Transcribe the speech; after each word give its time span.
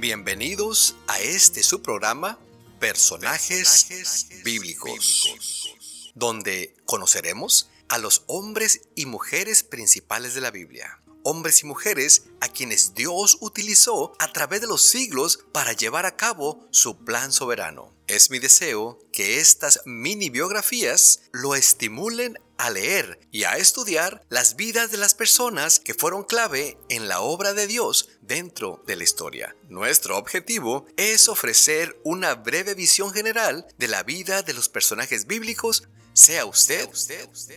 Bienvenidos 0.00 0.94
a 1.08 1.18
este 1.18 1.64
su 1.64 1.82
programa 1.82 2.38
Personajes, 2.78 4.28
bíblicos, 4.44 5.74
donde 6.14 6.76
conoceremos 6.84 7.68
a 7.88 7.98
los 7.98 8.22
hombres 8.28 8.82
y 8.94 9.06
mujeres 9.06 9.64
principales 9.64 10.34
de 10.34 10.40
la 10.40 10.52
Biblia. 10.52 11.00
Hombres 11.30 11.62
y 11.62 11.66
mujeres 11.66 12.22
a 12.40 12.48
quienes 12.48 12.94
Dios 12.94 13.36
utilizó 13.42 14.14
a 14.18 14.32
través 14.32 14.62
de 14.62 14.66
los 14.66 14.80
siglos 14.88 15.40
para 15.52 15.74
llevar 15.74 16.06
a 16.06 16.16
cabo 16.16 16.66
su 16.70 17.04
plan 17.04 17.32
soberano. 17.32 17.94
Es 18.06 18.30
mi 18.30 18.38
deseo 18.38 18.98
que 19.12 19.38
estas 19.38 19.82
mini 19.84 20.30
biografías 20.30 21.20
lo 21.32 21.54
estimulen 21.54 22.38
a 22.56 22.70
leer 22.70 23.20
y 23.30 23.44
a 23.44 23.58
estudiar 23.58 24.24
las 24.30 24.56
vidas 24.56 24.90
de 24.90 24.96
las 24.96 25.12
personas 25.14 25.80
que 25.80 25.92
fueron 25.92 26.24
clave 26.24 26.78
en 26.88 27.08
la 27.08 27.20
obra 27.20 27.52
de 27.52 27.66
Dios 27.66 28.08
dentro 28.22 28.82
de 28.86 28.96
la 28.96 29.04
historia. 29.04 29.54
Nuestro 29.68 30.16
objetivo 30.16 30.86
es 30.96 31.28
ofrecer 31.28 32.00
una 32.04 32.36
breve 32.36 32.72
visión 32.72 33.12
general 33.12 33.66
de 33.76 33.88
la 33.88 34.02
vida 34.02 34.40
de 34.40 34.54
los 34.54 34.70
personajes 34.70 35.26
bíblicos 35.26 35.82
sea 36.18 36.46
usted, 36.46 36.88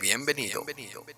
bienvenido. 0.00 0.64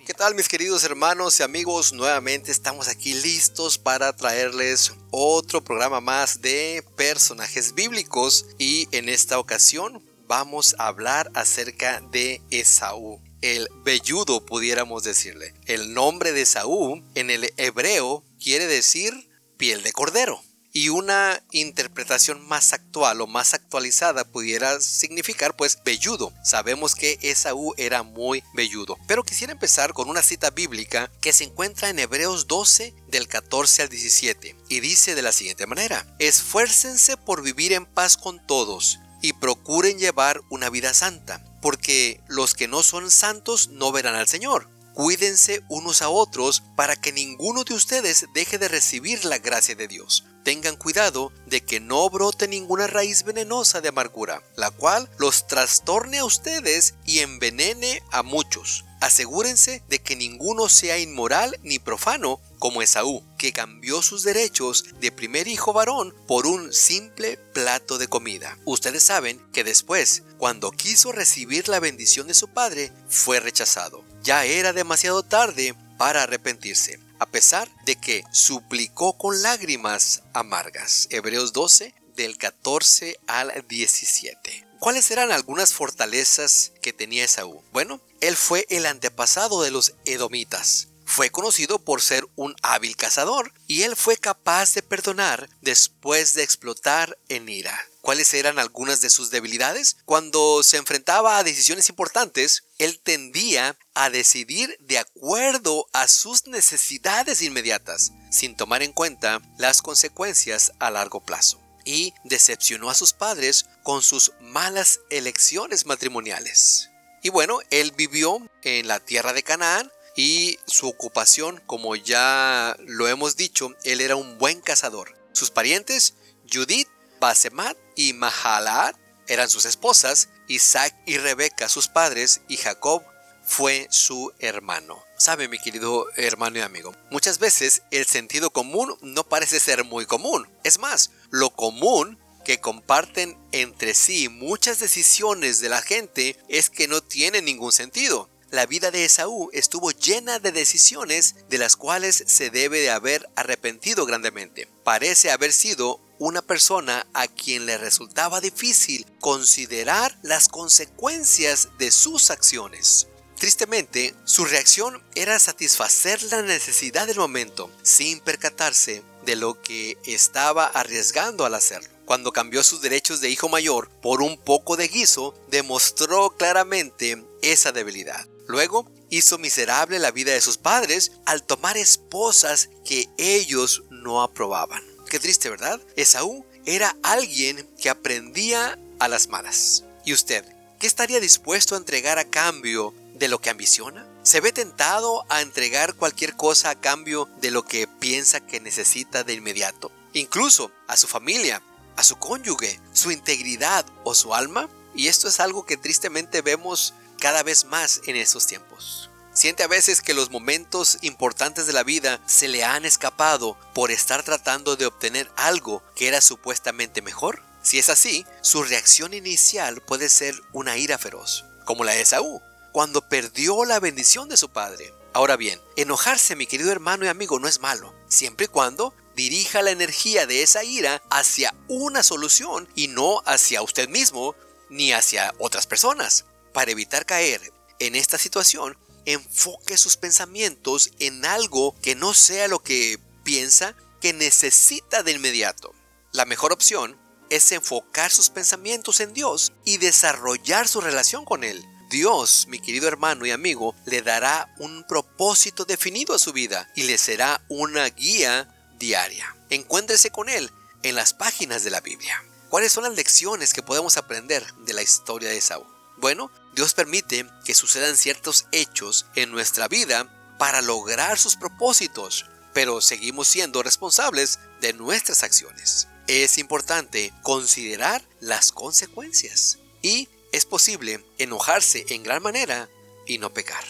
¿Qué 0.06 0.14
tal 0.14 0.34
mis 0.34 0.48
queridos 0.48 0.82
hermanos 0.82 1.38
y 1.38 1.42
amigos? 1.42 1.92
Nuevamente 1.92 2.50
estamos 2.50 2.88
aquí 2.88 3.12
listos 3.12 3.76
para 3.76 4.16
traerles 4.16 4.94
otro 5.10 5.62
programa 5.62 6.00
más 6.00 6.40
de 6.40 6.82
personajes 6.96 7.74
bíblicos 7.74 8.46
y 8.58 8.88
en 8.96 9.10
esta 9.10 9.38
ocasión 9.38 10.02
vamos 10.26 10.74
a 10.78 10.86
hablar 10.86 11.30
acerca 11.34 12.00
de 12.10 12.40
Esaú. 12.48 13.20
El 13.42 13.68
velludo 13.84 14.46
pudiéramos 14.46 15.04
decirle. 15.04 15.52
El 15.66 15.92
nombre 15.92 16.32
de 16.32 16.42
Esaú 16.42 17.04
en 17.14 17.28
el 17.28 17.52
hebreo 17.58 18.24
quiere 18.42 18.66
decir 18.66 19.12
piel 19.58 19.82
de 19.82 19.92
cordero 19.92 20.42
y 20.77 20.89
una 20.89 21.41
interpretación 21.53 22.47
más 22.47 22.72
actual 22.72 23.20
o 23.20 23.28
más 23.28 23.55
actualizada 23.55 24.25
pudiera 24.25 24.81
significar 24.81 25.55
pues 25.55 25.78
velludo. 25.84 26.33
Sabemos 26.42 26.97
que 26.97 27.16
Esaú 27.22 27.75
era 27.77 28.03
muy 28.03 28.42
velludo. 28.55 28.98
Pero 29.06 29.22
quisiera 29.22 29.53
empezar 29.53 29.92
con 29.92 30.11
una 30.11 30.20
cita 30.20 30.50
bíblica 30.50 31.11
que 31.20 31.33
se 31.33 31.44
encuentra 31.44 31.89
en 31.91 32.00
Hebreos 32.00 32.48
12 32.48 32.92
del 33.06 33.28
14 33.28 33.83
al 33.83 33.89
17 33.89 34.56
y 34.69 34.81
dice 34.81 35.14
de 35.14 35.22
la 35.22 35.31
siguiente 35.31 35.69
manera: 35.69 36.05
Esfuércense 36.19 37.16
por 37.16 37.42
vivir 37.42 37.72
en 37.72 37.86
paz 37.86 38.16
con 38.16 38.44
todos 38.44 38.98
y 39.22 39.33
procuren 39.33 39.98
llevar 40.00 40.41
una 40.50 40.70
vida 40.70 40.92
santa, 40.92 41.42
porque 41.62 42.20
los 42.27 42.55
que 42.55 42.66
no 42.66 42.83
son 42.83 43.12
santos 43.12 43.69
no 43.69 43.92
verán 43.92 44.16
al 44.16 44.27
Señor. 44.27 44.69
Cuídense 44.95 45.64
unos 45.69 46.03
a 46.03 46.09
otros 46.09 46.62
para 46.77 46.95
que 46.95 47.12
ninguno 47.12 47.64
de 47.64 47.75
ustedes 47.75 48.27
deje 48.33 48.59
de 48.59 48.69
recibir 48.69 49.25
la 49.25 49.39
gracia 49.39 49.75
de 49.75 49.89
Dios. 49.89 50.25
Tengan 50.45 50.77
cuidado 50.77 51.33
de 51.47 51.64
que 51.64 51.81
no 51.81 52.09
brote 52.11 52.47
ninguna 52.47 52.87
raíz 52.87 53.25
venenosa 53.25 53.81
de 53.81 53.89
amargura, 53.89 54.45
la 54.55 54.70
cual 54.70 55.11
los 55.19 55.48
trastorne 55.48 56.19
a 56.19 56.25
ustedes 56.25 56.95
y 57.05 57.19
envenene 57.20 58.05
a 58.12 58.22
muchos. 58.22 58.84
Asegúrense 59.00 59.83
de 59.89 59.98
que 59.98 60.15
ninguno 60.15 60.69
sea 60.69 60.97
inmoral 60.97 61.59
ni 61.65 61.81
profano 61.81 62.41
como 62.61 62.81
Esaú, 62.81 63.25
que 63.37 63.53
cambió 63.53 64.00
sus 64.00 64.22
derechos 64.22 64.84
de 65.00 65.11
primer 65.11 65.48
hijo 65.48 65.72
varón 65.72 66.15
por 66.28 66.47
un 66.47 66.72
simple 66.72 67.37
plato 67.37 67.98
de 67.98 68.06
comida. 68.06 68.56
Ustedes 68.65 69.03
saben 69.03 69.41
que 69.53 69.65
después, 69.65 70.22
cuando 70.39 70.70
quiso 70.70 71.11
recibir 71.11 71.69
la 71.69 71.81
bendición 71.81 72.28
de 72.28 72.34
su 72.34 72.47
padre, 72.47 72.92
fue 73.09 73.41
rechazado 73.41 74.05
ya 74.25 74.44
era 74.47 74.72
demasiado 74.72 75.22
tarde 75.22 75.75
para 75.98 76.22
arrepentirse, 76.22 76.98
a 77.19 77.27
pesar 77.27 77.70
de 77.84 77.97
que 77.97 78.25
suplicó 78.33 79.16
con 79.16 79.42
lágrimas 79.42 80.22
amargas. 80.33 81.06
Hebreos 81.11 81.53
12 81.53 81.94
del 82.16 82.38
14 82.38 83.21
al 83.26 83.53
17. 83.69 84.66
¿Cuáles 84.81 85.10
eran 85.10 85.31
algunas 85.31 85.72
fortalezas 85.72 86.72
que 86.82 86.93
tenía 86.93 87.25
Esaú? 87.25 87.62
Bueno, 87.72 88.00
él 88.21 88.37
fue 88.37 88.66
el 88.71 88.87
antepasado 88.87 89.62
de 89.62 89.71
los 89.71 89.94
edomitas. 90.04 90.88
Fue 91.14 91.30
conocido 91.30 91.78
por 91.78 92.02
ser 92.02 92.26
un 92.34 92.56
hábil 92.62 92.97
cazador 92.97 93.52
y 93.69 93.82
él 93.82 93.94
fue 93.94 94.16
capaz 94.16 94.75
de 94.75 94.82
perdonar 94.82 95.48
después 95.60 96.34
de 96.34 96.42
explotar 96.42 97.16
en 97.28 97.48
ira. 97.48 97.80
¿Cuáles 98.00 98.34
eran 98.34 98.58
algunas 98.58 99.00
de 99.00 99.10
sus 99.10 99.30
debilidades? 99.30 99.97
Cuando 100.06 100.64
se 100.64 100.76
enfrentaba 100.76 101.38
a 101.38 101.44
decisiones 101.44 101.88
importantes, 101.88 102.64
él 102.78 102.98
tendía 102.98 103.78
a 103.94 104.10
decidir 104.10 104.76
de 104.80 104.98
acuerdo 104.98 105.86
a 105.92 106.08
sus 106.08 106.48
necesidades 106.48 107.42
inmediatas, 107.42 108.10
sin 108.32 108.56
tomar 108.56 108.82
en 108.82 108.91
cuenta 108.91 109.41
las 109.56 109.82
consecuencias 109.82 110.72
a 110.80 110.91
largo 110.91 111.20
plazo. 111.20 111.60
Y 111.84 112.12
decepcionó 112.24 112.91
a 112.91 112.94
sus 112.94 113.12
padres 113.12 113.66
con 113.84 114.03
sus 114.03 114.32
malas 114.41 114.98
elecciones 115.10 115.86
matrimoniales. 115.86 116.91
Y 117.22 117.28
bueno, 117.28 117.60
él 117.70 117.92
vivió 117.97 118.41
en 118.62 118.88
la 118.88 118.98
tierra 118.98 119.32
de 119.32 119.44
Canaán 119.44 119.92
y 120.16 120.58
su 120.66 120.88
ocupación, 120.88 121.62
como 121.66 121.97
ya 121.97 122.76
lo 122.86 123.08
hemos 123.08 123.36
dicho, 123.36 123.75
él 123.84 124.00
era 124.00 124.16
un 124.16 124.38
buen 124.38 124.60
cazador. 124.60 125.16
Sus 125.32 125.50
parientes, 125.50 126.14
Judith 126.50 126.88
Basemat 127.20 127.76
y 127.97 128.12
Mahalat 128.12 128.97
eran 129.26 129.50
sus 129.50 129.64
esposas, 129.64 130.28
Isaac 130.48 130.94
y 131.06 131.16
Rebeca 131.16 131.69
sus 131.69 131.88
padres 131.88 132.42
y 132.48 132.56
Jacob 132.56 133.03
fue 133.44 133.86
su 133.91 134.32
hermano. 134.38 135.03
Sabe 135.19 135.48
mi 135.48 135.58
querido 135.58 136.06
hermano 136.16 136.58
y 136.58 136.62
amigo, 136.62 136.94
muchas 137.10 137.38
veces 137.38 137.82
el 137.91 138.06
sentido 138.06 138.50
común 138.50 138.97
no 139.03 139.24
parece 139.24 139.60
ser 139.60 139.84
muy 139.84 140.06
común. 140.06 140.48
Es 140.64 140.78
más, 140.78 141.10
lo 141.30 141.50
común 141.50 142.19
que 142.44 142.60
comparten 142.60 143.38
entre 143.53 143.94
sí 143.94 144.28
muchas 144.28 144.78
decisiones 144.78 145.60
de 145.60 145.70
la 145.70 145.82
gente 145.82 146.36
es 146.48 146.70
que 146.70 146.88
no 146.88 147.03
tiene 147.03 147.42
ningún 147.42 147.72
sentido. 147.72 148.28
La 148.54 148.66
vida 148.66 148.92
de 148.92 149.04
Esaú 149.04 149.50
estuvo 149.53 149.91
llena 149.91 150.38
de 150.38 150.53
decisiones 150.53 151.34
de 151.50 151.59
las 151.59 151.75
cuales 151.75 152.22
se 152.28 152.50
debe 152.50 152.78
de 152.78 152.91
haber 152.91 153.28
arrepentido 153.34 154.06
grandemente. 154.06 154.69
Parece 154.84 155.32
haber 155.32 155.53
sido 155.53 156.00
una 156.20 156.41
persona 156.41 157.04
a 157.15 157.26
quien 157.26 157.66
le 157.66 157.78
resultaba 157.78 158.41
difícil 158.41 159.06
considerar 159.19 160.16
las 160.22 160.48
consecuencias 160.48 161.70
de 161.78 161.91
sus 161.91 162.31
acciones. 162.31 163.09
Tristemente, 163.37 164.15
su 164.25 164.44
reacción 164.44 165.03
era 165.16 165.36
satisfacer 165.41 166.22
la 166.22 166.42
necesidad 166.42 167.09
del 167.09 167.19
momento, 167.19 167.72
sin 167.82 168.21
percatarse 168.21 169.03
de 169.26 169.34
lo 169.34 169.60
que 169.60 169.98
estaba 170.04 170.66
arriesgando 170.66 171.44
al 171.44 171.56
hacerlo. 171.56 171.91
Cuando 172.04 172.31
cambió 172.31 172.62
sus 172.62 172.82
derechos 172.82 173.21
de 173.21 173.31
hijo 173.31 173.48
mayor 173.48 173.91
por 174.00 174.22
un 174.22 174.38
poco 174.38 174.76
de 174.76 174.86
guiso, 174.86 175.34
demostró 175.48 176.36
claramente 176.36 177.25
esa 177.42 177.72
debilidad. 177.72 178.25
Luego, 178.47 178.91
hizo 179.10 179.38
miserable 179.38 179.99
la 179.99 180.10
vida 180.10 180.32
de 180.32 180.41
sus 180.41 180.59
padres 180.59 181.12
al 181.25 181.43
tomar 181.43 181.77
esposas 181.77 182.71
que 182.84 183.09
ellos 183.16 183.84
no 183.91 184.22
aprobaban. 184.22 184.82
Qué 185.09 185.19
triste, 185.19 185.50
¿verdad? 185.50 185.81
Esaú 185.97 186.44
era 186.66 186.97
alguien 187.03 187.69
que 187.81 187.91
aprendía 187.91 188.78
a 188.99 189.09
las 189.09 189.28
malas. 189.28 189.84
¿Y 190.04 190.12
usted? 190.12 190.44
¿Qué 190.78 190.87
estaría 190.87 191.21
dispuesto 191.21 191.75
a 191.75 191.78
entregar 191.78 192.19
a 192.19 192.25
cambio 192.25 192.94
de 193.15 193.28
lo 193.28 193.41
que 193.41 193.50
ambiciona? 193.50 194.06
¿Se 194.22 194.41
ve 194.41 194.53
tentado 194.53 195.25
a 195.28 195.43
entregar 195.43 195.94
cualquier 195.94 196.34
cosa 196.37 196.71
a 196.71 196.81
cambio 196.81 197.28
de 197.41 197.50
lo 197.50 197.65
que 197.65 197.87
piensa 197.87 198.41
que 198.41 198.60
necesita 198.60 199.22
de 199.22 199.34
inmediato? 199.34 199.93
Incluso 200.15 200.71
a 200.88 200.97
su 200.97 201.06
familia, 201.06 201.62
a 201.97 202.03
su 202.03 202.16
cónyuge, 202.16 202.81
su 202.93 203.10
integridad 203.10 203.87
o 204.03 204.15
su 204.15 204.34
alma. 204.34 204.69
Y 204.94 205.09
esto 205.09 205.28
es 205.28 205.41
algo 205.41 205.66
que 205.66 205.77
tristemente 205.77 206.41
vemos 206.43 206.94
cada 207.24 207.42
vez 207.42 207.64
más 207.64 208.02
en 208.04 208.16
estos 208.16 208.46
tiempos. 208.46 209.08
Siente 209.32 209.62
a 209.62 209.66
veces 209.66 210.02
que 210.02 210.12
los 210.12 210.30
momentos 210.30 210.98
importantes 211.00 211.66
de 211.66 211.72
la 211.72 211.82
vida 211.82 212.21
se 212.26 212.48
le 212.48 212.65
han 212.65 212.84
escapado 212.84 213.56
por 213.72 213.91
estar 213.91 214.22
tratando 214.22 214.76
de 214.76 214.84
obtener 214.84 215.32
algo 215.34 215.82
que 215.97 216.06
era 216.06 216.21
supuestamente 216.21 217.00
mejor. 217.00 217.41
Si 217.62 217.78
es 217.78 217.88
así, 217.88 218.26
su 218.42 218.62
reacción 218.62 219.15
inicial 219.15 219.80
puede 219.80 220.10
ser 220.10 220.38
una 220.53 220.76
ira 220.76 220.98
feroz, 220.98 221.47
como 221.65 221.82
la 221.82 221.92
de 221.92 222.03
Esaú, 222.03 222.42
cuando 222.72 223.09
perdió 223.09 223.65
la 223.65 223.80
bendición 223.80 224.28
de 224.28 224.36
su 224.36 224.50
padre. 224.50 224.92
Ahora 225.15 225.38
bien, 225.38 225.62
enojarse, 225.77 226.36
mi 226.36 226.47
querido 226.47 226.72
hermano 226.72 227.06
y 227.06 227.09
amigo, 227.09 227.38
no 227.38 227.48
es 227.48 227.59
malo, 227.59 227.94
siempre 228.06 228.44
y 228.44 228.48
cuando 228.48 228.94
dirija 229.16 229.62
la 229.62 229.70
energía 229.70 230.27
de 230.27 230.42
esa 230.42 230.62
ira 230.62 231.03
hacia 231.09 231.54
una 231.68 232.03
solución 232.03 232.68
y 232.74 232.88
no 232.88 233.22
hacia 233.24 233.62
usted 233.62 233.88
mismo 233.88 234.36
ni 234.68 234.92
hacia 234.92 235.32
otras 235.38 235.66
personas. 235.66 236.27
Para 236.54 236.71
evitar 236.71 237.04
caer 237.04 237.53
en 237.80 237.97
esta 237.97 238.16
situación, 238.16 238.78
enfoque 239.04 239.77
sus 239.77 239.97
pensamientos 239.97 240.92
en 241.01 241.27
algo 241.27 241.74
que 241.83 241.97
no 241.97 242.15
sea 242.15 242.48
lo 242.48 242.60
que 242.60 242.98
piensa 243.24 243.74
que 244.01 244.12
necesita 244.12 245.03
de 245.03 245.12
inmediato. 245.12 245.74
La 246.12 246.24
mejor 246.24 246.53
opción 246.53 246.97
es 247.28 247.51
enfocar 247.53 248.12
sus 248.12 248.30
pensamientos 248.30 249.01
en 249.01 249.12
Dios 249.12 249.53
y 249.65 249.78
desarrollar 249.78 250.68
su 250.68 250.80
relación 250.80 251.24
con 251.24 251.42
Él. 251.42 251.65
Dios, 251.91 252.47
mi 252.48 252.60
querido 252.60 252.86
hermano 252.86 253.27
y 253.27 253.33
amigo, 253.33 253.74
le 253.84 254.01
dará 254.03 254.54
un 254.59 254.84
propósito 254.86 255.65
definido 255.65 256.14
a 256.14 256.21
su 256.21 256.33
vida 256.33 256.71
y 256.76 256.85
le 256.85 256.99
será 256.99 257.45
una 257.49 257.87
guía 257.87 258.73
diaria. 258.78 259.37
Encuéntrese 259.50 260.11
con 260.11 260.28
Él 260.28 260.50
en 260.85 260.95
las 260.95 261.14
páginas 261.14 261.64
de 261.64 261.71
la 261.71 261.80
Biblia. 261.80 262.23
¿Cuáles 262.49 262.73
son 262.73 262.85
las 262.85 262.95
lecciones 262.95 263.52
que 263.52 263.62
podemos 263.62 263.97
aprender 263.97 264.47
de 264.66 264.73
la 264.73 264.83
historia 264.83 265.30
de 265.30 265.38
Esaú? 265.38 265.66
Bueno, 265.97 266.30
Dios 266.54 266.75
permite 266.75 267.26
que 267.45 267.54
sucedan 267.54 267.97
ciertos 267.97 268.47
hechos 268.52 269.06
en 269.16 269.30
nuestra 269.33 269.66
vida 269.68 270.09
para 270.38 270.62
lograr 270.62 271.18
sus 271.18 271.37
propósitos, 271.37 272.26
pero 272.52 272.80
seguimos 272.80 273.26
siendo 273.26 273.62
responsables 273.62 274.38
de 274.61 274.73
nuestras 274.73 275.23
acciones. 275.23 275.88
Es 276.06 276.38
importante 276.38 277.12
considerar 277.23 278.04
las 278.21 278.52
consecuencias 278.52 279.59
y 279.83 280.09
es 280.33 280.45
posible 280.45 281.04
enojarse 281.18 281.87
en 281.88 282.02
gran 282.02 282.23
manera 282.23 282.68
y 283.06 283.18
no 283.18 283.33
pecar. 283.33 283.64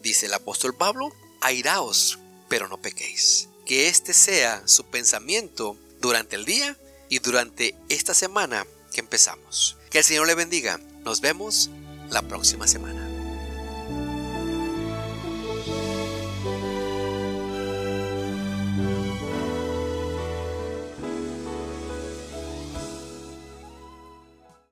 Dice 0.00 0.26
el 0.26 0.34
apóstol 0.34 0.76
Pablo, 0.76 1.12
airaos, 1.40 2.18
pero 2.48 2.68
no 2.68 2.80
pequéis. 2.80 3.48
Que 3.66 3.88
este 3.88 4.14
sea 4.14 4.62
su 4.66 4.84
pensamiento 4.84 5.76
durante 6.00 6.36
el 6.36 6.44
día 6.44 6.76
y 7.08 7.18
durante 7.18 7.74
esta 7.88 8.14
semana 8.14 8.66
que 8.92 9.00
empezamos. 9.00 9.76
Que 9.90 9.98
el 9.98 10.04
Señor 10.04 10.26
le 10.26 10.34
bendiga. 10.34 10.78
Nos 11.04 11.20
vemos 11.20 11.70
la 12.12 12.22
próxima 12.22 12.66
semana. 12.66 13.01